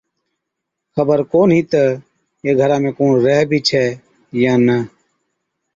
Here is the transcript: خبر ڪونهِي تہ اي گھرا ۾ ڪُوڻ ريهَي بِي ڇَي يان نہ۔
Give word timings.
خبر 0.95 1.19
ڪونهِي 1.31 1.61
تہ 1.71 1.83
اي 2.43 2.51
گھرا 2.59 2.77
۾ 2.83 2.91
ڪُوڻ 2.97 3.11
ريهَي 3.25 3.43
بِي 3.49 3.59
ڇَي 3.67 3.83
يان 4.41 4.59
نہ۔ 4.67 4.77